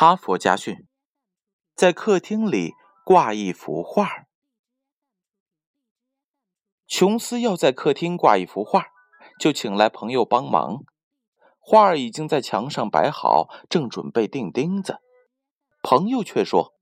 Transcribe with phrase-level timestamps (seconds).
[0.00, 0.88] 哈佛家训，
[1.74, 2.72] 在客厅里
[3.04, 4.24] 挂一幅画。
[6.86, 8.86] 琼斯要在客厅挂一幅画，
[9.38, 10.84] 就请来朋友帮忙。
[11.58, 15.00] 画儿已经在墙上摆好，正准备钉钉子，
[15.82, 16.72] 朋友却说：“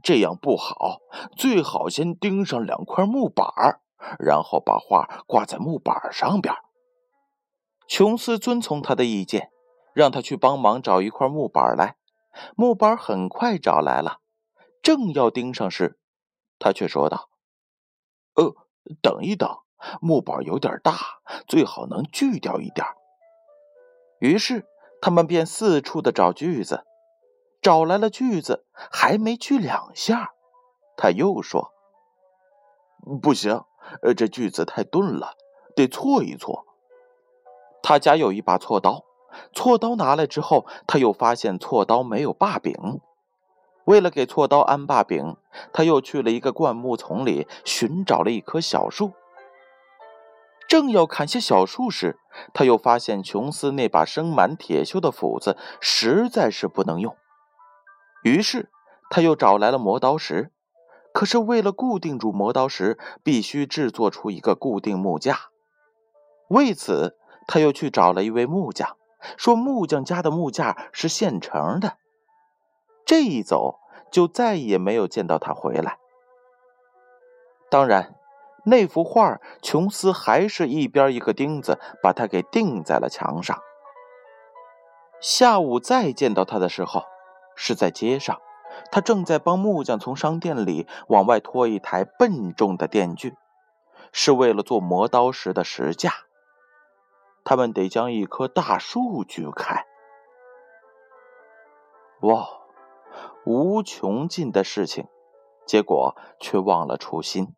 [0.00, 1.00] 这样不好，
[1.36, 3.80] 最好先钉上两块木板，
[4.20, 6.54] 然后把画挂在木板上边。”
[7.90, 9.50] 琼斯遵从他的意见。
[9.92, 11.96] 让他去帮忙找一块木板来，
[12.56, 14.20] 木板很快找来了。
[14.82, 15.98] 正要钉上时，
[16.58, 17.28] 他却说道
[18.34, 18.54] ：“呃，
[19.02, 19.58] 等一等，
[20.00, 20.94] 木板有点大，
[21.46, 22.86] 最好能锯掉一点。”
[24.20, 24.66] 于是
[25.00, 26.84] 他们便四处的找锯子，
[27.60, 30.32] 找来了锯子，还没锯两下，
[30.96, 31.72] 他又说
[33.20, 33.64] ：“不行，
[34.02, 35.34] 呃这锯子太钝了，
[35.74, 36.64] 得锉一锉。”
[37.82, 39.04] 他家有一把锉刀。
[39.52, 43.00] 锉刀拿来之后，他又发现锉刀没有把柄。
[43.84, 45.36] 为了给锉刀安把柄，
[45.72, 49.12] 他又去了一个灌木丛里寻找了一棵小树。
[50.68, 52.18] 正要砍下小树时，
[52.52, 57.16] 他又发现琼斯那把生满铁锈的斧子实在是不能用。
[58.22, 58.68] 于是
[59.08, 60.52] 他又找来了磨刀石，
[61.14, 65.48] 可是为了固定住磨刀石，必须制作出一个固定木架。
[66.50, 68.97] 为此，他又去找了一位木匠。
[69.36, 71.96] 说木匠家的木架是现成的，
[73.04, 73.78] 这一走
[74.10, 75.98] 就再也没有见到他回来。
[77.70, 78.14] 当然，
[78.64, 83.58] 那幅画，琼斯还是一边一个钉子把它给钉在了墙上。
[85.20, 87.02] 下午再见到他的时候，
[87.56, 88.40] 是在街上，
[88.92, 93.34] 他正在帮木匠从商店里往外拖一台笨重的电锯，
[94.12, 96.12] 是为了做磨刀石的石架。
[97.48, 99.86] 他们得将一棵大树锯开。
[102.20, 102.46] 哇，
[103.46, 105.08] 无穷尽的事情，
[105.66, 107.54] 结果却忘了初心。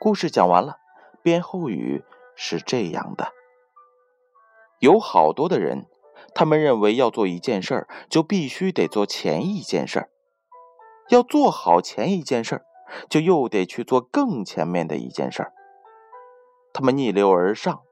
[0.00, 0.78] 故事讲完了，
[1.22, 2.02] 编后语
[2.34, 3.34] 是这样的：
[4.78, 5.86] 有好多的人，
[6.34, 10.08] 他们认为要做一件事儿，就必须得做前一件事儿；
[11.10, 12.64] 要做好前一件事儿，
[13.10, 15.52] 就又得去做更前面的一件事儿。
[16.72, 17.82] 他们逆流而上。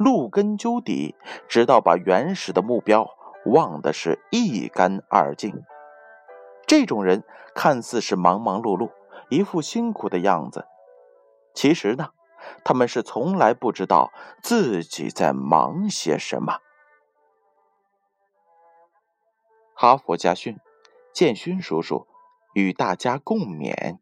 [0.00, 1.14] 路根究底，
[1.46, 3.06] 直到把原始的目标
[3.44, 5.62] 忘得是一干二净。
[6.66, 7.22] 这种人
[7.54, 8.90] 看似是忙忙碌碌，
[9.28, 10.66] 一副辛苦的样子，
[11.52, 12.12] 其实呢，
[12.64, 14.10] 他们是从来不知道
[14.42, 16.60] 自己在忙些什么。
[19.74, 20.58] 哈佛家训，
[21.12, 22.06] 建勋叔叔
[22.54, 23.98] 与大家共勉。